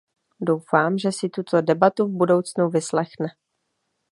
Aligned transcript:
Doufám, 0.41 0.97
že 0.97 1.11
si 1.11 1.29
tuto 1.29 1.61
debatu 1.61 2.07
v 2.07 2.11
budoucnu 2.17 2.69
vyslechne. 2.69 3.27